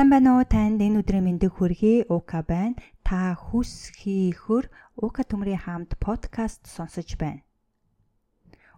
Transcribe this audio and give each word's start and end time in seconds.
Сайн 0.00 0.16
байна 0.16 0.40
уу 0.40 0.48
танд 0.48 0.80
энэ 0.80 1.04
өдрийн 1.04 1.28
мэндийг 1.28 1.60
хүргэе. 1.60 2.08
Ука 2.08 2.40
байна. 2.40 2.72
Та 3.04 3.36
хүс 3.36 3.92
хийхөр 4.00 4.72
Ука 4.96 5.28
төмрийн 5.28 5.60
хаамт 5.60 6.00
подкаст 6.00 6.64
сонсож 6.64 7.20
байна. 7.20 7.44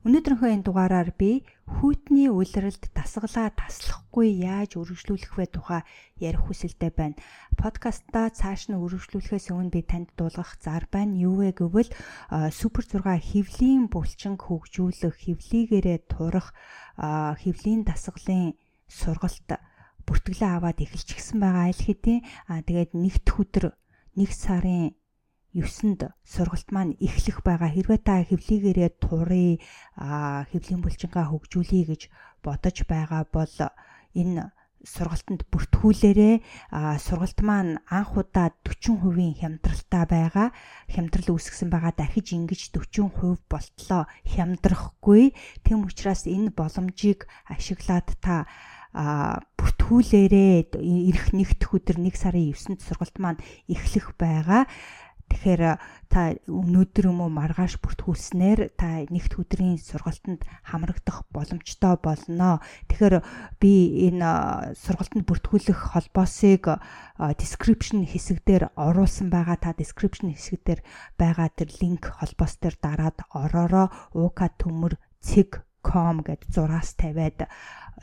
Өнөөдрийнхөө 0.02 0.50
энэ 0.50 0.66
дугаараар 0.66 1.14
би 1.14 1.46
хүйтний 1.78 2.26
үйлрэлд 2.26 2.90
дасгалаа 2.90 3.54
таслахгүй 3.54 4.34
яаж 4.34 4.74
үргэлжлүүлэх 4.74 5.38
вэ 5.38 5.46
тухай 5.46 5.86
ярих 6.18 6.42
хүсэлтэй 6.42 6.90
байна. 6.90 7.14
Подкастаа 7.54 8.34
цааш 8.34 8.74
нь 8.74 8.80
үргэлжлүүлэхээс 8.82 9.54
өмнө 9.54 9.70
би 9.70 9.86
танд 9.86 10.10
дуулгах 10.18 10.58
зар 10.58 10.90
байна. 10.90 11.14
Юу 11.14 11.46
вэ 11.46 11.54
гэвэл 11.54 11.94
супер 12.50 12.82
6 12.82 12.98
хөвлийн 13.30 13.86
булчинг 13.86 14.42
хөгжүүлэх, 14.42 15.22
хөвлийгээрээ 15.22 15.98
турах, 16.10 16.50
хөвлийн 16.98 17.86
дасгалын 17.86 18.58
сургалт 18.90 19.62
бүртгэлээ 20.06 20.50
аваад 20.54 20.78
эхэлчихсэн 20.84 21.38
байгаа 21.40 21.64
аль 21.70 21.82
хэдийн 21.86 22.20
аа 22.50 22.60
тэгээд 22.66 22.92
нэгд 22.94 23.26
өдөр 23.40 23.64
нэг 24.18 24.30
сарын 24.32 24.94
9-нд 25.52 26.00
сургалт 26.24 26.68
маань 26.72 26.96
эхлэх 26.96 27.44
байгаа 27.44 27.70
хэрвээ 27.72 28.00
та 28.00 28.24
хөвлийгээрээ 28.24 28.90
турыг 29.04 29.60
аа 30.00 30.48
хөвлийн 30.48 30.80
булчингаа 30.80 31.28
хөгжүүлэе 31.28 31.84
гэж 31.92 32.02
бодож 32.40 32.76
байгаа 32.88 33.22
бол 33.28 33.56
энэ 34.16 34.48
сургалтанд 34.82 35.46
бүртгүүлээрээ 35.52 36.34
сургалт 36.98 37.38
маань 37.46 37.78
анх 37.86 38.18
удаа 38.18 38.50
40% 38.66 39.38
хямдралтай 39.38 40.04
байгаа. 40.10 40.48
Хямдрал 40.90 41.38
үүсгэсэн 41.38 41.70
байгаа 41.70 41.94
дахиж 41.94 42.34
ингэж 42.34 42.74
40% 42.74 43.46
болтлоо 43.46 44.02
хямдрахгүй. 44.26 45.36
Тэм 45.62 45.86
учраас 45.86 46.26
энэ 46.26 46.50
боломжийг 46.50 47.30
ашиглаад 47.46 48.08
та 48.18 48.50
бүртгүүлээрээ 48.92 50.76
ирэх 50.76 51.32
нэгдэх 51.32 51.70
өдөр 51.72 51.96
1 51.96 52.12
сарын 52.12 52.52
9-нд 52.52 52.80
сургалт 52.84 53.16
маань 53.16 53.40
эхлэх 53.68 54.12
байгаа. 54.20 54.68
Тэгэхээр 55.32 55.80
та 56.12 56.36
өнөөдөр 56.44 57.08
юм 57.08 57.24
уу 57.24 57.32
маргааш 57.32 57.80
бүртгүүлснээр 57.80 58.76
та 58.76 59.08
нэгд 59.08 59.40
өдрийн 59.40 59.80
сургалтанд 59.80 60.44
хамрагдах 60.60 61.24
боломжтой 61.32 61.96
болно. 61.96 62.60
Тэгэхээр 62.92 63.24
би 63.56 63.72
энэ 64.12 64.76
сургалтанд 64.76 65.24
бүртгүүлэх 65.24 65.96
холбоосыг 65.96 66.76
description 67.40 68.04
хэсэгдэр 68.04 68.76
оруулсан 68.76 69.32
байгаа. 69.32 69.56
Та 69.56 69.72
description 69.72 70.36
хэсэгдэр 70.36 70.84
байгаа 71.16 71.48
тэр 71.48 71.72
линк 71.80 72.12
холбоос 72.12 72.60
дээр 72.60 72.76
дараад 72.76 73.24
ороороо 73.32 73.88
уука 74.12 74.52
төмөр 74.60 75.00
цэг 75.24 75.64
com 75.82 76.22
гэд 76.22 76.46
зураас 76.52 76.94
тавиад 76.94 77.50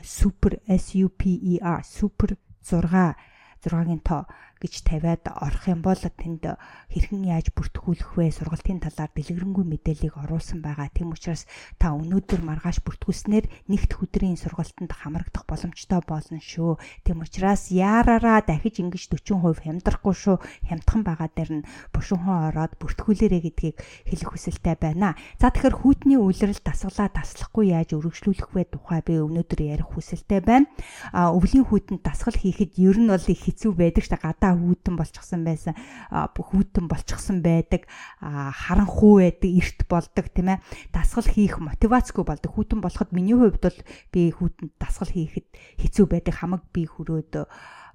супер 0.02 0.60
S 0.68 0.98
U 0.98 1.08
P 1.08 1.22
E 1.42 1.58
R 1.62 1.82
супер 1.82 2.36
6 2.62 3.14
6-гийн 3.62 4.00
тоо 4.00 4.24
гэж 4.60 4.84
тавиад 4.84 5.24
орох 5.32 5.64
юм 5.72 5.80
бол 5.80 5.96
тэнд 5.96 6.44
хэрхэн 6.92 7.24
яаж 7.32 7.48
бүртгүүлэх 7.56 8.20
вэ 8.20 8.28
сургалтын 8.28 8.84
талаар 8.84 9.10
дэлгэрэнгүй 9.16 9.64
мэдээллийг 9.64 10.14
оруулсан 10.20 10.60
байгаа. 10.60 10.92
Тэм 10.92 11.16
учраас 11.16 11.48
та 11.80 11.96
өнөөдөр 11.96 12.44
маргааш 12.44 12.84
бүртгүүлснээр 12.84 13.48
нэгд 13.72 13.90
өдрийн 13.96 14.36
сургалтанд 14.36 14.92
хамрагдах 14.92 15.48
боломжтой 15.48 16.00
болно 16.04 16.38
шүү. 16.38 16.76
Тэм 17.08 17.24
учраас 17.24 17.72
яараараа 17.72 18.44
дахиж 18.44 18.84
ингэж 18.84 19.08
40% 19.08 19.64
хямдрахгүй 19.64 20.14
шүү. 20.14 20.36
Хямдхан 20.68 21.02
байгаа 21.08 21.28
дээр 21.32 21.64
нь 21.64 21.66
бушуухан 21.96 22.52
ороод 22.52 22.76
бүртгүүлээрэ 22.76 23.38
гэдгийг 23.40 23.76
хэлэх 24.12 24.28
хүсэлтэй 24.36 24.76
байна. 24.76 25.16
За 25.40 25.48
тэгэхээр 25.48 25.80
хүүтний 25.80 26.18
үйлрэл 26.20 26.60
дасгалаа 26.60 27.08
таслахгүй 27.08 27.72
яаж 27.72 27.96
өргөжлүүлэх 27.96 28.50
вэ 28.52 28.62
тухай 28.68 29.00
би 29.00 29.16
өнөөдөр 29.24 29.60
ярих 29.64 29.88
хүсэлтэй 29.94 30.44
байна. 30.44 30.68
А 31.16 31.32
өвлийн 31.32 31.64
хүүтэнд 31.64 32.04
дасгал 32.04 32.36
хийхэд 32.36 32.76
ер 32.76 32.96
нь 33.00 33.08
бол 33.08 33.24
их 33.24 33.40
хэцүү 33.40 33.72
байдаг 33.72 34.04
ш 34.04 34.10
гадаа 34.20 34.49
та 34.50 34.58
хүүдэн 34.58 34.98
болчихсон 34.98 35.46
байсан 35.46 35.74
хүүдэн 36.10 36.90
болчихсон 36.90 37.38
байдаг. 37.38 37.86
Харанхуу 38.18 39.22
байдаг 39.22 39.50
эрт 39.50 39.86
болдог 39.86 40.26
тийм 40.34 40.58
ээ. 40.58 40.62
Дасгал 40.90 41.30
хийх 41.30 41.62
мотивацгүй 41.62 42.26
болдог. 42.26 42.50
Хүүдэн 42.50 42.82
болоход 42.82 43.14
миний 43.14 43.38
хувьд 43.38 43.62
бол 43.62 43.78
би 44.10 44.34
хүүдэн 44.34 44.74
дасгал 44.82 45.14
хийхэд 45.14 45.46
хэцүү 45.78 46.06
байдаг. 46.10 46.34
Хамаг 46.34 46.66
би 46.74 46.90
хүрөөд 46.90 47.46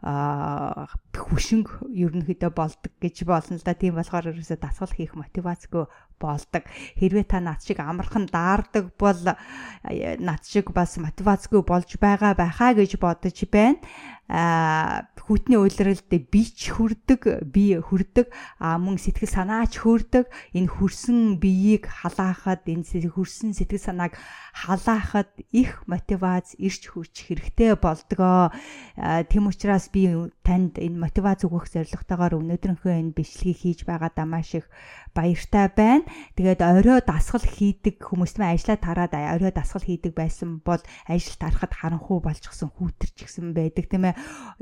а 0.06 0.86
хүшинг 1.18 1.82
ерөнхийдөө 1.90 2.52
болдог 2.54 2.94
гэж 3.02 3.26
болно 3.26 3.58
л 3.58 3.66
да. 3.66 3.74
Тийм 3.74 3.98
болохоор 3.98 4.30
ерөөсө 4.32 4.62
дасгал 4.62 4.94
хийх 4.94 5.18
мотивацгүй 5.18 5.90
болдог. 6.22 6.64
Хэрвээ 7.00 7.26
та 7.26 7.42
над 7.42 7.66
шиг 7.66 7.82
амархан 7.82 8.30
даардаг 8.30 8.94
бол 9.02 9.18
над 9.26 10.42
шиг 10.46 10.70
бас 10.72 11.02
мотивацгүй 11.02 11.66
болж 11.66 11.90
байгаа 11.98 12.38
байхаа 12.38 12.78
гэж 12.78 13.02
бодож 13.02 13.40
байна 13.50 13.82
а 14.26 15.06
хүтний 15.22 15.58
үйлрэлд 15.58 16.10
би 16.10 16.42
ч 16.50 16.74
хүрдэг 16.74 17.46
би 17.46 17.78
хүрдэг 17.78 18.30
мөн 18.58 18.98
сэтгэл 18.98 19.30
санаач 19.30 19.82
хүрдэг 19.82 20.26
энэ 20.54 20.70
хүрсэн 20.70 21.38
биеийг 21.38 21.86
халаахад 21.90 22.66
энэ 22.66 23.10
хүрсэн 23.10 23.54
сэтгэл 23.54 23.86
санааг 23.86 24.18
халаахад 24.54 25.30
их 25.54 25.86
мотивац 25.86 26.58
ирч 26.58 26.90
хүч 26.90 27.30
хэрэгтэй 27.30 27.78
болдгоо 27.78 28.50
тэм 28.98 29.50
учраас 29.50 29.94
би 29.94 30.10
танд 30.46 30.78
энэ 30.82 30.98
мотивац 30.98 31.46
өгөх 31.46 31.70
зорилготойгоор 31.70 32.38
өнөөдрийнхөө 32.42 32.94
энэ 33.02 33.18
бичлэгийг 33.18 33.66
хийж 33.66 33.80
байгаадаа 33.90 34.26
маш 34.30 34.54
их 34.58 34.70
баяртай 35.16 35.72
байна. 35.72 36.06
Тэгээд 36.36 36.62
орой 36.62 37.00
дасгал 37.02 37.42
хийдэг 37.42 38.04
хүмүүс 38.04 38.36
мэ 38.36 38.54
ажиллаа 38.54 38.78
тараад 38.78 39.14
орой 39.16 39.52
дасгал 39.56 39.82
хийдэг 39.82 40.14
байсан 40.14 40.60
бол 40.60 40.84
ажил 41.08 41.36
тарахад 41.40 41.72
харанхуй 41.72 42.20
болчихсон 42.20 42.70
хүүтэрч 42.76 43.16
гисэн 43.24 43.56
байдаг 43.56 43.88
тийм 43.88 44.12
ээ. 44.12 44.15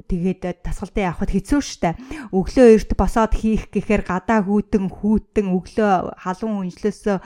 Тэгээд 0.09 0.65
дасгалтаа 0.65 1.13
явахад 1.13 1.31
хэцүү 1.33 1.61
штэ. 1.61 1.93
Өглөө 2.33 2.67
эрт 2.81 2.91
босоод 2.97 3.37
хийх 3.37 3.69
гэхээр 3.69 4.01
гадаа 4.01 4.41
хүүтэн 4.41 4.89
хүүтэн 4.89 5.47
өглөө 5.53 6.17
халуун 6.17 6.65
үнжлөөс 6.65 7.21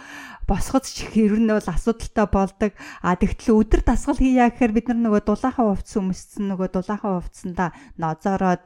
босгоц 0.47 0.85
ч 0.91 1.07
ер 1.15 1.39
нь 1.39 1.47
бол 1.47 1.63
асуудалтай 1.63 2.27
болдог. 2.27 2.71
А 2.99 3.15
тэгтэл 3.15 3.55
өдөр 3.63 3.81
дасгал 3.88 4.19
хийя 4.19 4.51
гэхээр 4.51 4.75
бид 4.75 4.88
нар 4.91 4.99
нөгөө 4.99 5.21
дулаахан 5.27 5.67
хувцсан 5.71 6.11
өмссөн 6.11 6.51
нөгөө 6.51 6.67
дулаахан 6.75 7.23
хувцсандаа 7.23 7.69
нозоороод 7.95 8.65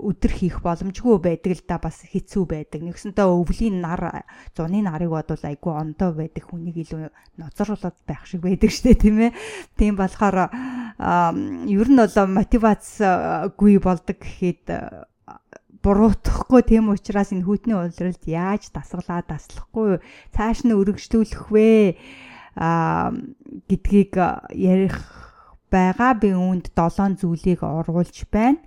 өдөр 0.00 0.32
хийх 0.32 0.64
боломжгүй 0.64 1.20
байдаг 1.20 1.52
л 1.52 1.64
да 1.68 1.76
бас 1.76 2.00
хэцүү 2.08 2.44
байдаг. 2.48 2.80
Нэгсэнтэй 2.80 3.28
өвлийн 3.28 3.84
нар 3.84 4.24
зуны 4.56 4.80
нарыг 4.80 5.12
бодвол 5.12 5.44
айгүй 5.44 5.72
ондоо 5.76 6.16
байдаг 6.16 6.48
хүнийг 6.48 6.80
илүү 6.80 7.12
ноцруулаад 7.36 7.96
байх 8.08 8.24
шиг 8.24 8.40
байдаг 8.40 8.72
штэ 8.72 8.96
тийм 8.96 9.20
ээ. 9.28 9.36
Тийм 9.76 10.00
болохоор 10.00 10.48
ер 11.00 11.88
нь 11.88 11.96
бол 11.96 12.16
мотивацгүй 12.36 13.74
болдог 13.80 14.18
гэхэд 14.20 14.68
буруутгахгүй 15.80 16.60
тийм 16.68 16.92
учраас 16.92 17.32
энэ 17.32 17.48
хүйтний 17.48 17.72
улиралд 17.72 18.20
яаж 18.28 18.68
дасгалаа 18.68 19.24
таслахгүй 19.24 20.04
цааш 20.36 20.68
нь 20.68 20.76
өргөжлүүлэх 20.76 21.48
вэ 21.48 21.96
а 22.60 23.08
гэдгийг 23.70 24.12
ярих 24.52 25.00
байгаа. 25.72 26.20
Би 26.20 26.36
үүнд 26.36 26.76
7 26.76 27.16
зүйлийг 27.16 27.64
оруулж 27.64 28.28
байна 28.28 28.60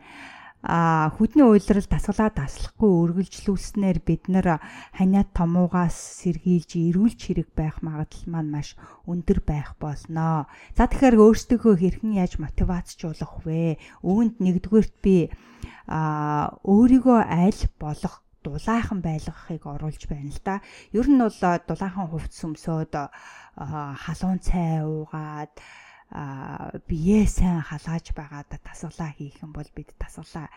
а 0.63 1.11
хүдний 1.19 1.43
уйлрал 1.43 1.83
дасгалаа 1.91 2.31
таслахгүй 2.31 2.87
үргэлжлүүлснээр 2.87 3.99
бид 3.99 4.31
нар 4.31 4.63
ханиа 4.95 5.27
томуугаас 5.35 6.23
сэргийлж 6.23 6.79
эрүүлж 6.79 7.19
хэрэг 7.19 7.51
байх 7.51 7.83
магадлал 7.83 8.31
маань 8.31 8.47
маш 8.47 8.79
өндөр 9.03 9.43
байх 9.43 9.75
болно. 9.75 10.47
За 10.71 10.87
тэгэхээр 10.87 11.19
өөрсдөө 11.19 11.75
хэрхэн 11.75 12.15
яаж 12.15 12.39
мотивацжуулах 12.39 13.43
вэ? 13.43 13.75
Үүнд 14.07 14.39
нэгдүгээрт 14.39 14.95
би 15.03 15.35
а 15.83 16.55
өөрийгөө 16.63 17.19
аль 17.27 17.63
болох 17.75 18.23
дулаахан 18.43 19.03
байлгахыг 19.03 19.63
оруулж 19.67 20.07
байна 20.07 20.31
л 20.31 20.41
да. 20.47 20.63
Ер 20.95 21.07
нь 21.11 21.19
бол 21.19 21.39
дулаахан 21.67 22.07
хувцс 22.07 22.39
өмсөд 22.47 22.95
халуун 23.59 24.39
цай 24.39 24.83
уугаад 24.83 25.51
бие 26.87 27.25
сайн 27.25 27.65
халааж 27.65 28.13
байгаадаа 28.13 28.59
тасгалаа 28.61 29.11
хийх 29.17 29.41
юм 29.41 29.51
бол 29.53 29.69
бид 29.73 29.89
тасгалаа 29.97 30.47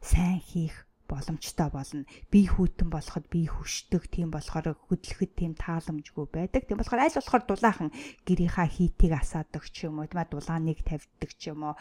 сайн 0.00 0.40
хийх 0.40 0.88
боломжтой 1.08 1.68
болно. 1.68 2.04
Би 2.32 2.48
хүүтэн 2.48 2.88
болоход 2.88 3.28
би 3.28 3.44
хүшдэг, 3.44 4.08
тийм 4.08 4.32
болохоор 4.32 4.72
хөдлөхөд 4.88 5.32
тийм 5.36 5.52
тааламжгүй 5.54 6.26
байдаг. 6.32 6.64
Тийм 6.64 6.80
болохоор 6.80 7.04
аль 7.04 7.18
болохоор 7.20 7.44
дулаахан 7.44 7.90
гэрийнхаа 8.24 8.68
хийтийг 8.68 9.12
асаадаг 9.12 9.68
ч 9.68 9.84
юм 9.84 10.00
уу, 10.00 10.08
тийм 10.08 10.24
дулааныг 10.24 10.80
тавьдаг 10.80 11.30
ч 11.36 11.52
юм 11.52 11.68
уу 11.68 11.76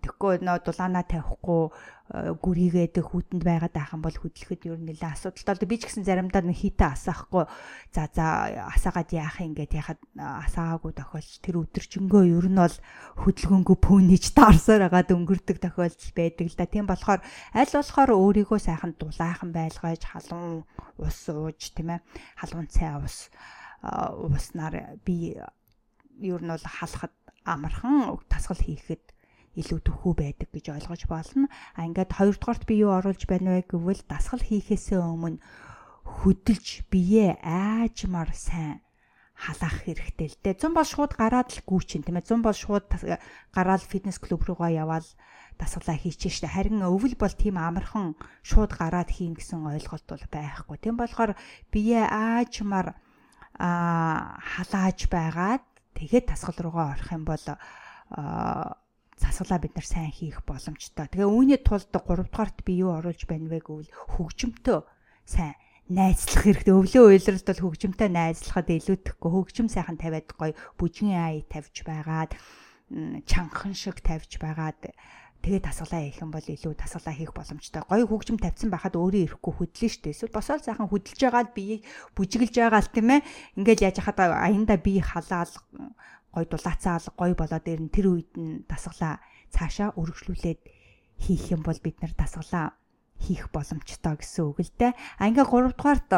Тэгэхгүй 0.00 0.40
нөө 0.40 0.58
дулаанаа 0.64 1.04
тавихгүй 1.04 1.62
э, 1.68 2.32
гүрийгээд 2.40 2.96
хүүтэнд 3.00 3.44
байгаад 3.44 3.74
байх 3.76 3.92
юм 3.92 4.00
бол 4.00 4.16
хөдлөхөд 4.16 4.64
ер 4.66 4.80
нь 4.80 4.88
нэлээ 4.88 5.12
асуудалтай. 5.12 5.68
Би 5.68 5.76
ч 5.76 5.86
гэсэн 5.86 6.08
заримдаа 6.08 6.40
нэг 6.40 6.56
хитэ 6.56 6.88
асаахгүй 6.88 7.44
за 7.92 8.08
за 8.10 8.26
асаагаад 8.72 9.10
яах 9.12 9.44
юм 9.44 9.52
гээд 9.52 9.76
яхад 9.76 10.00
э, 10.00 10.24
асаагаагүй 10.24 10.92
тохиолдол 10.96 11.40
тэр 11.44 11.56
өдөржингөө 11.60 12.22
ер 12.32 12.46
нь 12.48 12.60
бол 12.60 12.76
хөдөлгөөнгөө 13.20 13.76
пүүнийж 13.84 14.24
таарсаар 14.32 14.88
агаад 14.88 15.12
өнгөрдөг 15.12 15.60
тохиолдол 15.60 16.12
байдаг 16.16 16.46
л 16.48 16.56
да. 16.56 16.64
Тийм 16.64 16.88
болохоор 16.88 17.20
аль 17.52 17.72
болохоор 17.76 18.10
өөрийгөө 18.16 18.58
сайхан 18.58 18.96
дулаахан 18.96 19.52
байлгаж 19.52 20.02
халуун 20.08 20.64
ус 20.96 21.18
ууж 21.28 21.76
тийм 21.76 21.94
ээ 21.94 22.00
халуун 22.40 22.68
цай 22.72 22.96
ус 22.96 23.28
э, 23.84 23.88
ууснаар 24.16 24.96
би 25.04 25.36
ер 26.20 26.40
нь 26.40 26.52
бол 26.52 26.64
халахад 26.64 27.12
амархан 27.44 28.18
тасгал 28.28 28.60
хийхэд 28.60 29.04
илүү 29.58 29.80
төхөө 29.82 30.14
байдаг 30.14 30.48
гэж 30.54 30.66
ойлгож 30.76 31.02
болно. 31.10 31.46
А 31.74 31.86
ингээд 31.88 32.14
хоёрдугаарт 32.14 32.62
би 32.68 32.86
юу 32.86 32.94
оруулж 32.94 33.26
байна 33.26 33.58
вэ 33.58 33.66
гэвэл 33.66 34.02
дасгал 34.06 34.42
хийхээсээ 34.42 35.00
өмнө 35.02 35.42
хөдөлж 36.06 36.86
биеэ 36.90 37.38
аажмаар 37.42 38.30
сайн 38.34 38.78
халаах 39.34 39.88
хэрэгтэй 39.88 40.28
л 40.28 40.38
дээ. 40.44 40.60
Зун 40.60 40.76
бол 40.76 40.84
шууд 40.84 41.16
гараад 41.16 41.48
л 41.48 41.64
гүйчин 41.64 42.04
тийм 42.04 42.20
ээ. 42.20 42.28
Зун 42.28 42.44
бол 42.44 42.54
шууд 42.54 42.86
гараад 43.56 43.82
фитнес 43.82 44.20
клуб 44.20 44.44
руугаа 44.44 44.68
яваал 44.68 45.08
дасгалаа 45.56 45.96
хийчихэн 45.96 46.44
штэ. 46.44 46.48
Харин 46.52 46.84
өвөл 46.84 47.16
бол 47.16 47.32
тийм 47.32 47.56
амархан 47.56 48.20
шууд 48.44 48.76
гараад 48.76 49.08
хийн 49.08 49.32
гэсэн 49.32 49.64
ойлголт 49.64 50.04
бол 50.04 50.24
байхгүй. 50.28 50.76
Тийм 50.76 51.00
болохоор 51.00 51.32
биеэ 51.72 52.04
аажмаар 52.04 53.00
а 53.56 54.40
халааж 54.40 55.08
байгаад 55.08 55.64
тэгээд 55.96 56.32
дасгал 56.32 56.56
руугаа 56.60 56.96
орох 56.96 57.10
юм 57.12 57.24
бол 57.24 57.44
а 59.20 59.32
засвалаа 59.32 59.60
бид 59.60 59.76
нар 59.76 59.84
сайн 59.84 60.12
хийх 60.12 60.40
боломжтой. 60.48 61.06
Тэгээ 61.12 61.28
үүний 61.28 61.60
тулд 61.60 61.92
3 61.92 62.24
дугаарт 62.24 62.64
би 62.64 62.80
юу 62.80 62.96
оруулж 62.96 63.28
байна 63.28 63.52
вэ 63.52 63.60
гэвэл 63.60 63.92
хөгжимтөө 64.16 64.80
сайн 65.28 65.54
найзлах 65.90 66.46
хэрэгтэй. 66.46 66.72
Өвлөө 66.72 67.04
уйлралд 67.10 67.46
бол 67.50 67.62
хөгжимтэй 67.66 68.08
найзлахад 68.08 68.68
илүүтэхгүй 68.70 69.30
хөгжим 69.34 69.68
сайхан 69.68 69.98
тавиад 69.98 70.30
гоё 70.38 70.54
бүжгийн 70.78 71.18
ай 71.18 71.36
тавьж 71.50 71.82
байгаад 71.82 72.38
чанхан 73.26 73.74
шиг 73.74 73.98
тавьж 73.98 74.38
байгаад 74.38 74.94
тэгээ 75.42 75.66
тасгалаа 75.66 76.00
хийх 76.04 76.22
юм 76.22 76.30
бол 76.30 76.46
илүү 76.46 76.74
тасгалаа 76.78 77.14
хийх 77.16 77.32
боломжтой. 77.34 77.82
Гоё 77.90 78.06
хөгжим 78.06 78.38
тавьсан 78.38 78.70
байхад 78.70 78.94
өөрөө 78.94 79.34
ирэхгүй 79.34 79.52
хөдлөн 79.56 79.90
штэ. 79.90 80.12
Эсвэл 80.14 80.36
босоод 80.36 80.62
сайхан 80.62 80.86
хөдөлж 80.86 81.20
байгаа 81.20 81.42
л 81.48 81.56
биеийг 81.56 81.82
бүжиглж 82.14 82.54
байгаа 82.54 82.82
л 82.84 82.92
тийм 82.92 83.08
ээ. 83.18 83.26
Ингээл 83.58 83.86
яаж 83.88 83.98
хахад 83.98 84.30
аянда 84.30 84.76
бие 84.78 85.02
халаал 85.02 85.50
гоё 86.34 86.46
дулаацаал 86.46 87.06
гоё 87.18 87.34
болоод 87.34 87.66
ирэн 87.66 87.90
тэр 87.90 88.06
үед 88.10 88.32
нь 88.38 88.64
тасгалаа 88.70 89.18
цаашаа 89.54 89.94
өргөжлүүлээд 89.98 90.60
хийх 91.24 91.44
юм 91.54 91.62
бол 91.66 91.78
бид 91.82 91.96
нар 92.00 92.14
тасгалаа 92.14 92.78
хийх 93.20 93.52
боломжтой 93.52 94.14
гэсэн 94.16 94.44
үг 94.48 94.58
л 94.64 94.72
дээ. 94.78 94.92
А 95.20 95.28
ингээ 95.28 95.44
3 95.44 95.76
дугаарт 95.76 96.10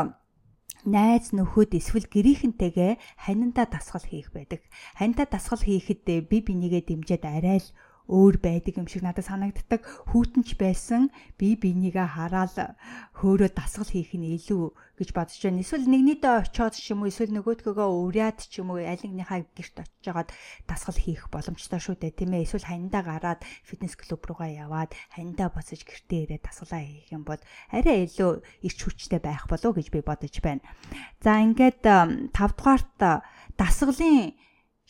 найз 0.85 1.31
нөхөд 1.31 1.79
эсвэл 1.79 2.11
гэрийнхэнтэйгээ 2.11 2.93
ханиндаа 3.25 3.67
дасгал 3.71 4.03
хийх 4.03 4.35
байдаг. 4.35 4.63
Ханиндаа 4.99 5.27
дасгал 5.31 5.63
хийхэд 5.63 6.07
би 6.27 6.39
бинийгээ 6.43 6.83
дэмжиад 6.87 7.25
арай 7.27 7.59
л 7.63 7.69
өөр 8.11 8.37
байдаг 8.43 8.75
юм 8.79 8.87
шиг 8.91 9.07
надад 9.07 9.27
санагддаг. 9.27 9.87
Хүүтэнч 10.11 10.59
байсан 10.59 11.11
би 11.39 11.55
бинийгээ 11.55 12.09
хараад 12.19 12.75
хөөрөө 13.19 13.51
дасгал 13.55 13.91
хийх 13.91 14.15
нь 14.19 14.35
илүү 14.39 14.75
гэж 14.99 15.09
бодож 15.15 15.39
байна. 15.43 15.63
Эсвэл 15.63 15.87
нэгнийдээ 15.87 16.35
очиод 16.43 16.75
ч 16.75 16.95
юм 16.95 17.03
уу 17.03 17.11
эсвэл 17.11 17.35
нөгөөдгөөгөө 17.35 17.89
уриад 18.07 18.39
ч 18.43 18.63
юм 18.63 18.75
уу 18.75 18.83
аль 18.83 19.03
нэгнийхээ 19.03 19.55
гэрт 19.55 19.77
очиж 19.83 20.01
жагаад 20.03 20.31
дасгал 20.67 20.99
хийх 20.99 21.31
боломжтой 21.31 21.81
шүү 21.83 21.97
дээ 21.99 22.13
тийм 22.15 22.35
ээ. 22.35 22.47
Эсвэл 22.47 22.69
хандаа 22.69 23.03
гараад 23.03 23.41
фитнес 23.67 23.95
клуб 23.99 24.23
руугаа 24.27 24.51
яваад 24.51 24.95
хандаа 25.15 25.49
буцаж 25.51 25.83
гэртээ 25.83 26.39
ирээд 26.39 26.47
дасгалаа 26.47 26.83
хийх 26.83 27.11
юм 27.11 27.23
бол 27.27 27.41
арай 27.71 28.07
илүү 28.07 28.43
ирч 28.67 28.79
хүчтэй 28.83 29.21
байх 29.23 29.47
болов 29.51 29.73
уу 29.73 29.79
гэж 29.79 29.89
би 29.91 30.01
бодож 30.03 30.35
байна. 30.43 30.63
За 31.25 31.41
ингээд 31.41 31.83
5 31.83 32.31
дугаарт 32.35 32.99
дасгалын 33.57 34.35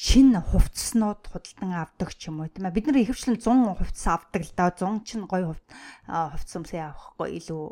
шин 0.03 0.35
хувцснууд 0.35 1.31
худалдан 1.31 1.71
авдаг 1.79 2.11
ч 2.19 2.27
юм 2.27 2.43
уу 2.43 2.51
тийм 2.51 2.67
ээ. 2.67 2.75
Бид 2.75 2.91
нар 2.91 2.99
ихэвчлэн 3.07 3.39
100 3.39 3.79
хувцас 3.79 4.07
авдаг 4.11 4.43
л 4.43 4.51
да. 4.59 4.75
100 4.75 5.07
ч 5.07 5.23
гоё 5.31 5.55
хувцас 6.11 6.59
өмсөө 6.59 6.83
авахгүй 6.91 7.39
илүү 7.39 7.63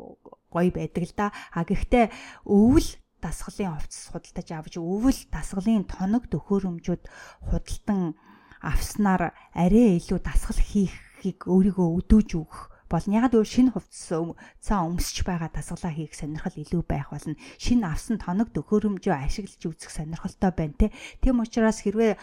гоё 0.47 0.71
байдаг 0.71 1.03
л 1.11 1.15
да. 1.19 1.27
А 1.51 1.67
гэхдээ 1.67 2.07
өвөл 2.47 2.87
дасгалын 3.19 3.75
хувцас 3.75 4.15
худалдаж 4.15 4.47
авч 4.47 4.73
өвөл 4.79 5.19
дасгалын 5.27 5.83
тоног 5.91 6.31
төхөөрөмжүүд 6.31 7.03
худалдан 7.51 8.15
авснаар 8.63 9.35
арай 9.51 9.99
илүү 9.99 10.23
дасгал 10.23 10.55
хийхийг 10.55 11.51
өөрийгөө 11.51 11.87
өдөөж 11.99 12.29
өгөх 12.39 12.70
болно. 12.91 13.15
Ягаад 13.15 13.33
гэвэл 13.39 13.55
шинэ 13.55 13.71
хувцас 13.71 14.11
цаа 14.59 14.83
өмсөж 14.83 15.23
байгаа 15.23 15.49
дасгалаа 15.55 15.95
хийх 15.95 16.11
сонирхол 16.11 16.59
илүү 16.59 16.83
байх 16.83 17.15
болно. 17.15 17.39
Шинэ 17.55 17.87
авсан 17.87 18.19
тоног 18.19 18.51
төхөөрөмжөө 18.51 19.15
ашиглаж 19.15 19.61
үзэх 19.63 19.91
сонирхолтой 19.95 20.51
байна 20.51 20.75
те. 20.75 20.87
Тэм 21.23 21.39
учраас 21.39 21.79
хэрвээ 21.79 22.19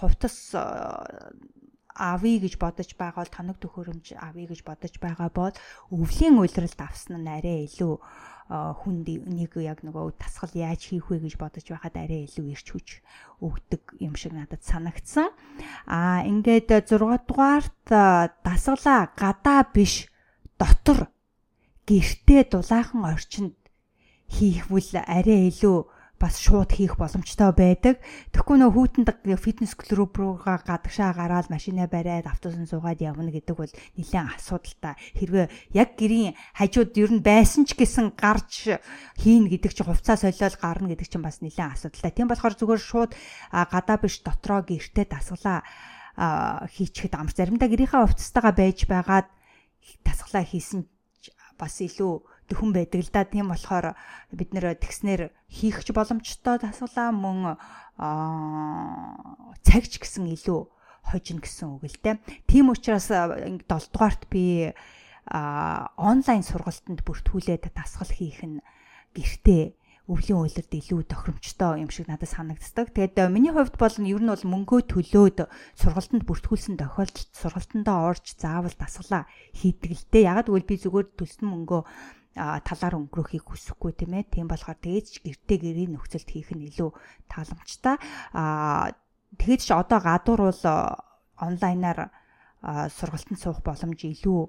хувцас 0.00 0.56
авъя 2.00 2.38
гэж 2.40 2.56
бодож 2.56 2.88
байгаа 2.96 3.20
бол 3.20 3.36
тоног 3.36 3.56
төхөөрөмж 3.60 4.06
авъя 4.16 4.48
гэж 4.48 4.60
бодож 4.64 4.94
байгаа 4.96 5.28
бол 5.28 5.54
өвлийн 5.92 6.40
уйлралд 6.40 6.80
авсан 6.80 7.20
нь 7.20 7.28
арай 7.28 7.68
илүү 7.68 7.94
хүнд 8.50 9.06
нэг 9.30 9.54
яг 9.62 9.86
нөгөө 9.86 10.18
тасгал 10.18 10.50
яаж 10.58 10.90
хийх 10.90 11.06
вэ 11.06 11.22
гэж 11.22 11.38
бодож 11.38 11.66
байхад 11.70 11.94
арай 11.94 12.26
илүү 12.26 12.46
ирч 12.50 12.66
хүч 12.74 12.88
өгдөг 13.38 14.02
юм 14.02 14.18
шиг 14.18 14.34
надад 14.34 14.66
санагдсан. 14.66 15.30
Аа 15.86 16.26
ингээд 16.26 16.90
6 16.90 17.30
дугаарт 17.30 17.78
дасгалаа 18.42 19.14
гадаа 19.14 19.62
биш 19.70 20.10
дотор 20.58 21.14
гэртээ 21.86 22.50
дулаахан 22.50 23.06
орчинд 23.06 23.54
хийхвэл 24.26 24.98
арай 25.06 25.46
илүү 25.46 25.78
бас 26.20 26.36
шууд 26.36 26.76
хийх 26.76 27.00
боломжтой 27.00 27.48
байдаг. 27.56 27.96
Тэгэхгүй 28.36 28.60
нөө 28.60 28.70
хүүтэнд 28.76 29.08
фитнес 29.40 29.72
клуб 29.72 30.12
руугаа 30.20 30.60
гадагшаа 30.60 31.16
гараад 31.16 31.48
машинаа 31.48 31.88
бариад 31.88 32.28
автобусан 32.28 32.68
суугаад 32.68 33.00
явна 33.00 33.32
гэдэг 33.32 33.56
бол 33.56 33.72
нэлээд 33.96 34.36
асуудалтай. 34.36 35.00
Хэрвээ 35.16 35.48
яг 35.72 35.96
гэрийн 35.96 36.36
хажууд 36.52 36.92
ер 37.00 37.10
нь 37.16 37.24
байсан 37.24 37.64
ч 37.64 37.72
гэсэн 37.72 38.12
гарч 38.20 38.68
хийн 39.16 39.48
гэдэг 39.48 39.72
чинь 39.72 39.88
хувцас 39.88 40.20
солиод 40.20 40.60
гарна 40.60 40.92
гэдэг 40.92 41.08
чинь 41.08 41.24
бас 41.24 41.40
нэлээд 41.40 41.80
асуудалтай. 41.80 42.12
Тийм 42.12 42.28
болохоор 42.28 42.52
зүгээр 42.52 42.82
шууд 42.84 43.16
гадаа 43.48 43.96
биш 43.96 44.20
дотроо 44.20 44.60
гэртээ 44.60 45.08
дасглаа 45.08 45.64
хийчихэд 46.68 47.16
амар 47.16 47.32
заримдаа 47.32 47.68
гэрийнхаа 47.72 48.04
хувцастайгаа 48.04 48.52
байж 48.52 48.84
байгаад 48.84 49.28
дасглаа 50.04 50.44
хийсэн 50.44 50.84
бас 51.56 51.80
илүү 51.80 52.12
хүн 52.56 52.70
байдаг 52.74 53.00
л 53.02 53.10
да. 53.12 53.24
Тийм 53.26 53.50
болохоор 53.50 53.94
бид 54.34 54.50
нэр 54.54 54.74
тэгснэр 54.78 55.30
хийх 55.50 55.84
ч 55.84 55.94
боломжтой 55.94 56.58
тасглаа 56.58 57.10
мөн 57.14 57.58
цагч 59.62 60.00
гэсэн 60.00 60.30
илүү 60.34 60.60
хожин 61.10 61.38
гэсэн 61.42 61.78
үг 61.78 61.84
л 61.86 61.98
дээ. 62.02 62.20
Тийм 62.46 62.70
учраас 62.70 63.10
7 63.10 63.62
дугаарт 63.66 64.26
би 64.30 64.72
онлайн 65.30 66.42
сургалтанд 66.42 67.02
бүртгүүлээд 67.06 67.70
дасгал 67.74 68.10
хийх 68.10 68.42
нь 68.42 68.58
гэртээ 69.14 69.74
өвлийн 70.10 70.42
уйлрд 70.42 70.72
илүү 70.74 71.06
тохиромжтой 71.06 71.86
юм 71.86 71.90
шиг 71.94 72.10
надад 72.10 72.26
санагддаг. 72.26 72.90
Тэгээд 72.90 73.30
миний 73.30 73.54
хувьд 73.54 73.78
бол 73.78 73.94
ер 73.94 74.18
нь 74.18 74.26
бол 74.26 74.50
мөнгөө 74.50 74.80
төлөөд 74.90 75.38
сургалтанд 75.78 76.26
бүртгүүлсэн 76.26 76.74
тохиолдолд 76.82 77.30
сургалтандаа 77.30 78.10
орж 78.10 78.34
заавал 78.34 78.74
дасгалаа 78.74 79.30
хийдэг 79.54 79.90
л 79.94 80.04
дээ. 80.10 80.26
Ягаад 80.26 80.50
гэвэл 80.50 80.66
би 80.66 80.76
зүгээр 80.82 81.06
төлсөн 81.14 81.46
мөнгөө 81.46 81.82
талаар 82.34 82.94
өнгөрөхийг 82.94 83.42
хүсэхгүй 83.42 83.92
тийм 83.98 84.14
ээ. 84.14 84.30
Тийм 84.30 84.46
болохоор 84.46 84.78
тэгээд 84.78 85.06
ч 85.10 85.14
гэртээ 85.26 85.58
гэрийн 85.58 85.92
нөхцөлд 85.98 86.28
хийх 86.30 86.54
нь 86.54 86.66
илүү 86.70 86.90
тааламжтай. 87.26 87.96
Аа 88.36 88.94
тэгээд 89.34 89.62
ч 89.66 89.68
одоо 89.74 89.98
гадуур 89.98 90.40
бол 90.54 90.64
онлайнаар 91.42 92.14
сургалтанд 92.62 93.40
суух 93.40 93.60
боломж 93.66 94.00
илүү 94.06 94.40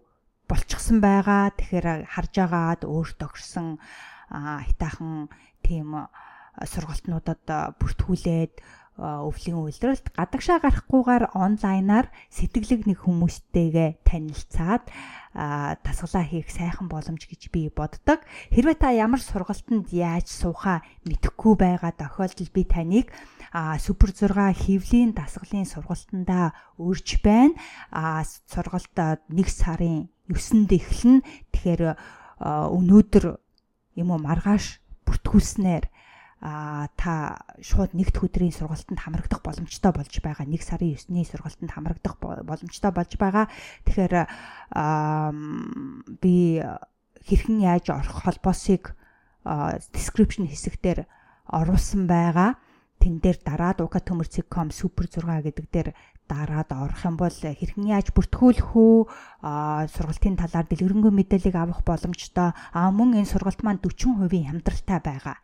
болчихсон 0.46 1.02
байгаа. 1.02 1.56
Тэгэхээр 1.58 1.88
харж 2.06 2.34
агаад 2.44 2.82
өөрт 2.86 3.20
огшсон 3.26 3.82
хитаахан 4.30 5.32
тийм 5.66 6.06
сургалтнуудад 6.60 7.44
бүртгүүлээд 7.80 8.54
өвлийн 9.02 9.58
үйлрэлт 9.58 10.14
гадагшаа 10.14 10.62
гарахгүйгээр 10.62 11.34
онлайнаар 11.34 12.12
сэтгэлэг 12.30 12.86
нэг 12.86 13.00
хүмүүстэйгээ 13.02 14.04
танилцаад 14.04 14.84
тасглаа 15.32 16.26
хийх 16.28 16.52
сайхан 16.52 16.92
боломж 16.92 17.24
гэж 17.26 17.50
би 17.56 17.72
боддог. 17.72 18.20
Хэрвээ 18.52 18.78
та 18.78 18.92
ямар 18.92 19.24
сургалтанд 19.24 19.90
яаж 19.96 20.28
суухаа 20.28 20.84
мэдэхгүй 21.08 21.54
байгаа 21.56 21.96
тохиолдолд 21.96 22.52
би 22.52 22.68
таныг 22.68 23.08
супер 23.80 24.12
6 24.12 24.36
хөвлийн 24.60 25.16
дасгалын 25.16 25.66
сургалтандаа 25.66 26.52
өрж 26.78 27.24
байна. 27.24 27.56
Сургалт 28.52 28.92
1 28.94 29.32
сарын 29.48 30.12
9-нд 30.28 30.72
эхэлнэ. 30.78 31.26
Тэгэхээр 31.56 31.96
өнөөдөр 32.44 33.26
юм 33.98 34.08
уу 34.12 34.20
маргааш 34.20 34.84
бүртгүүлснээр 35.08 35.88
а 36.42 36.90
та 36.98 37.46
шууд 37.62 37.94
нэгд 37.94 38.18
өдрийн 38.18 38.50
сургалтанд 38.50 38.98
хамрагдах 38.98 39.46
боломжтой 39.46 39.94
болж 39.94 40.10
байгаа. 40.26 40.50
1 40.50 40.58
сарын 40.58 40.98
9-ний 40.98 41.26
сургалтанд 41.30 41.70
хамрагдах 41.70 42.18
боломжтой 42.18 42.90
болж 42.90 43.14
байгаа. 43.22 43.46
Тэгэхээр 43.86 44.14
би 46.18 46.36
хэрхэн 47.22 47.58
яаж 47.62 47.94
орох 47.94 48.26
холбоосыг 48.26 48.98
description 49.94 50.50
хэсэгтэр 50.50 51.06
оруулсан 51.46 52.10
байгаа. 52.10 52.58
Тэн 52.98 53.22
дээр 53.22 53.38
дараад 53.46 53.86
uka.com 53.86 54.74
super 54.74 55.06
6 55.06 55.46
гэдэг 55.46 55.66
дээр 55.70 55.90
дараад 56.26 56.74
орох 56.74 57.06
юм 57.06 57.22
бол 57.22 57.38
хэрхэн 57.38 57.86
яаж 57.86 58.10
бүртгүүлэх 58.18 58.74
үү 58.74 58.98
сургалтын 59.94 60.42
талаар 60.42 60.66
дэлгэрэнгүй 60.66 61.14
мэдээллийг 61.14 61.54
авах 61.54 61.86
боломжтой 61.86 62.50
а 62.74 62.90
мөн 62.90 63.22
энэ 63.22 63.30
сургалт 63.30 63.62
маань 63.62 63.82
40% 63.84 64.26
хямдралтай 64.32 65.00
байгаа 65.02 65.38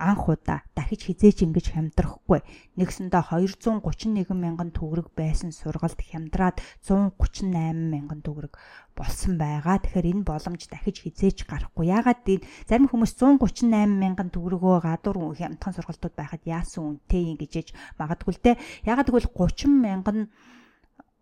анх 0.00 0.32
удаа 0.32 0.64
дахиж 0.72 1.04
хизээч 1.04 1.44
ингэж 1.44 1.76
хямдрахгүй. 1.76 2.40
Нэгсэндээ 2.80 3.36
231 3.36 4.32
мянган 4.32 4.72
төгрөг 4.72 5.12
байсан 5.12 5.52
сургалт 5.52 6.00
хямдраад 6.00 6.56
138 6.80 7.52
мянган 7.76 8.24
төгрөг 8.24 8.56
болсон 8.96 9.36
байгаа. 9.36 9.78
Тэгэхээр 9.84 10.10
энэ 10.16 10.24
боломж 10.24 10.64
дахиж 10.72 11.04
хизээч 11.04 11.44
гарахгүй. 11.44 11.92
Ягаад 11.92 12.24
тийм 12.24 12.40
зарим 12.64 12.88
хүмүүс 12.88 13.12
138 13.20 13.68
мянган 14.00 14.32
төгрөгөө 14.32 14.76
гадуур 14.88 15.36
хямдхан 15.36 15.76
сургалтууд 15.76 16.14
байхад 16.16 16.42
яасан 16.48 16.96
үнэтэй 16.96 17.22
юм 17.30 17.36
гэж 17.36 17.76
магадгүй 18.00 18.32
л 18.34 18.40
те. 18.40 18.52
Ягаад 18.88 19.12
гэвэл 19.12 19.28
30 19.28 19.68
мянган 19.68 20.32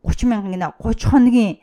30 0.06 0.30
мянган 0.30 0.54
гинэ 0.54 0.70
30 0.78 1.10
хоногийн 1.10 1.58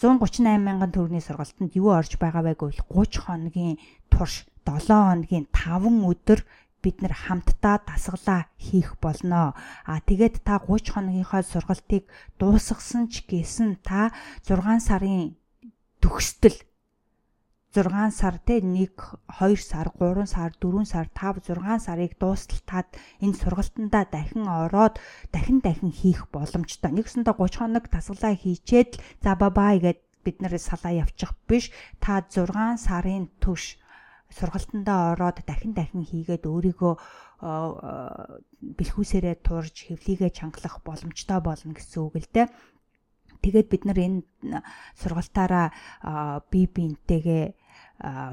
138 0.00 0.64
мянган 0.64 0.94
төгрөгийн 0.94 1.26
сургалтанд 1.26 1.76
юу 1.76 1.92
орж 1.92 2.16
байгаа 2.16 2.40
вэ 2.46 2.54
гэвэл 2.56 2.80
30 2.88 3.20
хоногийн 3.20 3.76
турш 4.08 4.48
7 4.70 4.86
хоногийн 4.86 5.46
5 5.50 6.06
өдөр 6.12 6.40
бид 6.82 6.96
нэр 7.02 7.12
хамтдаа 7.12 7.76
дасгалаа 7.84 8.48
хийх 8.56 8.96
болно. 9.02 9.52
А 9.84 10.00
тэгээд 10.00 10.40
та 10.46 10.62
30 10.62 10.94
хоногийнхоо 10.94 11.42
сургалтыг 11.44 12.04
дуусгасан 12.40 13.10
ч 13.12 13.26
гэсэн 13.28 13.82
та 13.84 14.14
6 14.48 14.80
сарын 14.88 15.36
төгсдөл 16.00 16.56
6 17.70 18.10
сар 18.10 18.34
те 18.42 18.58
1 18.58 18.90
2 19.38 19.54
сар 19.70 19.86
3 19.94 20.26
сар 20.26 20.50
4 20.58 20.84
сар 20.92 21.06
5 21.14 21.54
6 21.54 21.86
сарыг 21.86 22.12
дуусталтад 22.18 22.88
энэ 23.22 23.38
сургалтандаа 23.38 24.04
дахин 24.10 24.48
ороод 24.48 24.98
дахин 25.30 25.60
дахин 25.62 25.92
хийх 25.94 26.26
боломжтой. 26.34 26.90
Нэгсэндээ 26.90 27.36
30 27.38 27.60
хоног 27.60 27.84
дасгалаа 27.92 28.34
хийчээд 28.34 28.98
за 29.22 29.32
бабай 29.38 29.78
гэд 29.78 30.00
бид 30.24 30.42
нэр 30.42 30.58
салаа 30.58 30.92
явчих 31.04 31.30
биш. 31.46 31.70
Та 32.02 32.26
6 32.26 32.74
сарын 32.80 33.30
түш 33.38 33.78
сургалтандаа 34.30 35.14
ороод 35.18 35.42
дахин 35.46 35.74
дахин 35.74 36.06
хийгээд 36.06 36.46
өөрийгөө 36.46 36.94
бэлхүүсээрээ 38.78 39.36
турж 39.42 39.74
хөвлийгээ 39.90 40.30
чангалах 40.30 40.80
боломжтой 40.86 41.40
болно 41.42 41.74
гэсэн 41.74 42.00
үг 42.04 42.14
л 42.20 42.28
дээ. 42.30 42.46
Тэгээд 43.40 43.68
бид 43.72 43.82
нар 43.88 43.98
энэ 43.98 44.20
сургалтаараа 45.00 45.72
бие 46.52 46.68
биентэйгээ 46.68 47.44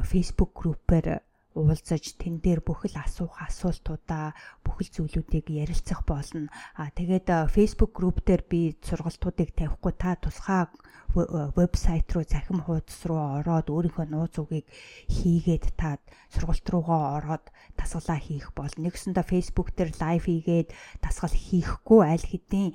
Facebook 0.03 0.51
группээр 0.53 1.26
уулзаж 1.57 2.13
тэн 2.21 2.37
дээр 2.45 2.61
бүхэл 2.61 3.01
асуух 3.01 3.41
асуултуудаа 3.41 4.37
бүхэл 4.61 4.93
зүйлүүдийг 4.93 5.49
ярилцах 5.49 6.05
болно. 6.05 6.53
А 6.77 6.93
тэгээд 6.93 7.49
Facebook 7.49 7.97
групп 7.97 8.21
дээр 8.21 8.43
би 8.45 8.77
сургалтуудыг 8.85 9.57
тавихгүй 9.57 9.93
та 9.97 10.13
тусгай 10.21 10.69
вебсайт 11.15 12.13
руу 12.13 12.23
захим 12.27 12.61
хуудас 12.61 12.99
руу 13.09 13.41
ороод 13.41 13.73
өөрийнхөө 13.73 14.05
нууц 14.05 14.37
үгийг 14.37 14.67
хийгээд 15.09 15.73
та 15.79 15.97
сургалт 16.29 16.67
руугаа 16.69 17.17
ороод 17.17 17.45
дасгалаа 17.73 18.19
хийх 18.21 18.53
бол 18.53 18.69
нэгсэндээ 18.77 19.25
Facebook 19.25 19.73
дээр 19.73 19.91
лайв 19.97 20.29
хийгээд 20.29 20.69
дасгал 21.01 21.33
хийхгүй 21.33 22.01
аль 22.05 22.27
хэдийн 22.27 22.69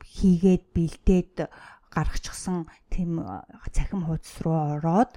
хийгээд 0.00 0.64
бэлдээд 0.72 1.34
гаргачихсан 1.94 2.66
тэм 2.90 3.22
цахим 3.70 4.02
хуудас 4.06 4.34
руу 4.42 4.78
ороод 4.78 5.12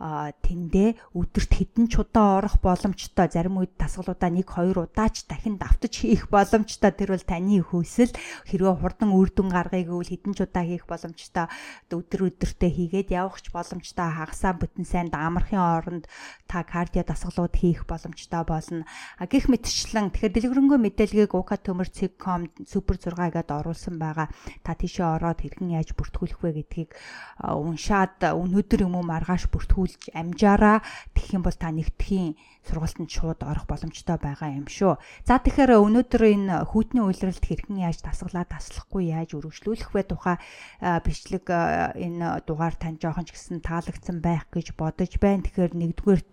тэндээ 0.00 0.96
өдөрт 1.12 1.52
хэдэн 1.52 1.92
ч 1.92 2.00
удаа 2.00 2.40
орох 2.40 2.56
боломжтой. 2.64 3.28
Зарим 3.28 3.60
үед 3.60 3.76
дасгалуудаа 3.76 4.32
1 4.32 4.48
2 4.48 4.72
удаач 4.80 5.28
дахин 5.28 5.60
давтаж 5.60 5.92
хийх 5.92 6.32
боломжтой. 6.32 6.88
Тэр 6.96 7.12
бол 7.12 7.26
таны 7.28 7.60
хөөсөл 7.60 8.12
хэрвээ 8.48 8.74
хурдан 8.80 9.12
үр 9.12 9.28
дүн 9.28 9.52
гаргахыг 9.52 9.92
гэвэл 9.92 10.12
хэдэн 10.16 10.32
ч 10.32 10.38
удаа 10.48 10.64
хийх 10.64 10.88
боломжтой. 10.88 11.52
Өдөр 11.92 12.32
өдөртөө 12.32 12.70
хийгээд 12.72 13.12
явах 13.12 13.44
ч 13.44 13.52
боломжтой. 13.52 14.08
Хагасаа 14.08 14.56
бүтэн 14.56 14.88
сайн 14.88 15.12
амархын 15.12 15.60
оронд 15.60 16.04
та 16.48 16.64
кардио 16.64 17.04
дасгалууд 17.04 17.52
хийх 17.52 17.84
боломжтой 17.84 18.42
болно. 18.48 18.88
Гих 19.20 19.52
мэтчлэн. 19.52 20.08
Тэгэхээр 20.16 20.32
дэлгэрэнгүй 20.32 20.78
мэдээлгийг 20.80 21.36
ука 21.36 21.60
төмөр.com 21.60 22.48
супер 22.64 22.96
6 22.96 23.36
гэдээ 23.36 23.58
оруулсан 23.60 24.00
байгаа. 24.00 24.32
Та 24.64 24.72
тийшээ 24.72 25.20
ороод 25.20 25.44
хэрхэн 25.44 25.76
яаж 25.76 25.92
бүртгүүлэх 25.92 26.40
вэ 26.40 26.50
гэдгийг 26.64 26.96
уншаад 27.44 28.24
өнөөдөр 28.24 28.88
юм 28.88 28.96
уу 28.96 29.04
маргааш 29.04 29.52
бүртгүүл 29.52 29.89
төлж 29.90 30.14
амжаараа 30.14 30.78
тэгэх 31.10 31.34
юм 31.34 31.42
бол 31.42 31.56
та 31.58 31.74
нэгтгэхийн 31.74 32.38
сургалтанд 32.62 33.10
шууд 33.10 33.40
орох 33.42 33.66
боломжтой 33.66 34.18
байгаа 34.20 34.54
юм 34.54 34.68
шүү. 34.70 35.00
За 35.26 35.40
тэгэхээр 35.42 35.80
өнөөдөр 35.80 36.22
энэ 36.22 36.54
хүүтний 36.70 37.02
үйлрэлт 37.02 37.42
хэрхэн 37.42 37.82
яаж 37.82 38.04
дасглаа 38.04 38.46
таслахгүй 38.46 39.10
яаж 39.10 39.34
өргөжлүүлэх 39.34 39.90
вэ 39.90 40.02
тухай 40.06 40.36
бичлэг 40.78 41.46
энэ 41.50 42.44
дугаар 42.46 42.76
тань 42.76 43.00
жоохон 43.00 43.26
ч 43.26 43.34
гэсэн 43.34 43.64
таалагдсан 43.64 44.20
байх 44.22 44.46
гэж 44.52 44.76
бодож 44.76 45.12
байна. 45.18 45.42
Тэгэхээр 45.42 45.72
нэгдүгээрт 45.74 46.32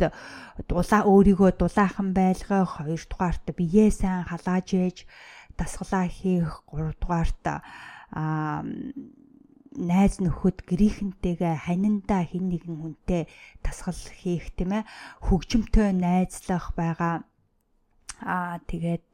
дулаа 0.67 1.01
өөрийгөө 1.07 1.51
дулаахан 1.57 2.11
байлгах, 2.11 2.83
хоёрдугаарт 2.83 3.47
биеэ 3.55 3.89
сайн 3.89 4.27
халааж 4.27 4.67
ээж 4.75 4.97
дасглаа 5.57 6.05
хийх, 6.05 6.61
гуравдугаарт 6.69 7.43
аа 8.13 8.61
найз 9.77 10.17
нөхөд 10.17 10.65
гэрийнхэнтэйгээ 10.65 11.69
ханинда 11.69 12.25
хин 12.25 12.49
нэгэн 12.49 12.77
хүнтэй 12.81 13.29
тасгал 13.61 14.01
хийх 14.17 14.49
тийм 14.57 14.81
ээ 14.81 14.89
хөгжимтэй 15.21 15.93
найзлах 15.93 16.73
байгаа. 16.73 17.21
Аа 18.25 18.57
тэгээд 18.65 19.13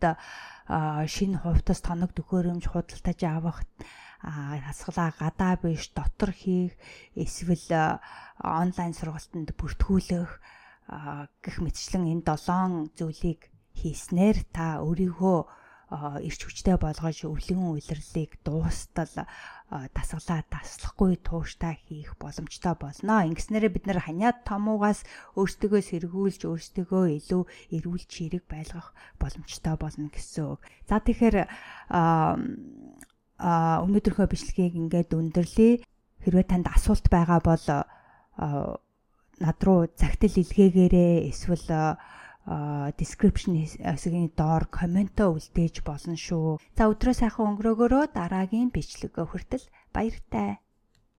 шинэ 1.11 1.43
хувцас 1.43 1.83
тоног 1.83 2.15
төхөөрөмж 2.15 2.71
худалдаж 2.71 3.19
авах 3.27 3.59
хасгалаа 4.23 5.11
гадаа 5.19 5.59
биш 5.59 5.91
дотор 5.91 6.31
хийх 6.31 6.71
эсвэл 7.19 7.99
онлайн 8.39 8.95
сургалтанд 8.95 9.51
бүртгүүлэх 9.59 10.31
гэх 11.43 11.55
мэтчлэн 11.59 12.07
энэ 12.07 12.23
долоон 12.23 12.87
зүйлийг 12.95 13.51
хийснээр 13.75 14.37
та 14.55 14.79
өөрийгөө 14.79 15.39
ирч 16.25 16.41
хүчтэй 16.49 16.77
болгож 16.81 17.25
өвлөн 17.29 17.77
үйлрлийг 17.77 18.41
дуустал 18.41 19.13
дасгалаа 19.69 20.41
таслахгүй 20.49 21.17
тууштай 21.21 21.77
хийх 21.85 22.17
боломжтой 22.17 22.73
болно. 22.77 23.25
Ингэснээрээ 23.25 23.71
бид 23.73 23.85
нэр 23.89 24.05
ханиад 24.05 24.45
томуугаас 24.45 25.05
өөрсдөө 25.37 25.81
сэргүүлж 25.81 26.45
өөрсдөө 26.45 27.03
илүү 27.17 27.43
эрүүл 27.77 28.05
чирэг 28.05 28.45
байлгах 28.49 28.93
боломжтой 29.17 29.75
болно 29.77 30.09
гэсэн 30.13 30.57
үг. 30.57 30.61
За 30.89 31.01
тэгэхээр 31.01 31.49
а 33.43 33.81
өнөөдрийнхөө 33.85 34.27
бичлэгийг 34.29 34.77
ингээд 34.77 35.17
өндөрлөе. 35.17 35.81
Хэрвээ 36.21 36.45
танд 36.47 36.69
асуулт 36.69 37.09
байгаа 37.09 37.41
бол 37.41 37.65
над 38.37 39.57
руу 39.65 39.89
загтал 39.97 40.37
илгээгээрээ 40.37 41.27
эсвэл 41.33 41.97
description 42.99 43.55
хэсгийн 43.59 44.31
доор 44.35 44.67
комментоо 44.67 45.35
үлдээж 45.35 45.83
болно 45.87 46.15
шүү. 46.19 46.59
За 46.77 46.91
өдрөө 46.91 47.15
сайхан 47.15 47.55
өнгөрөөгөөрөө 47.55 48.03
дараагийн 48.17 48.69
бичлэг 48.75 49.15
хүртэл 49.15 49.65
баяртай. 49.95 50.62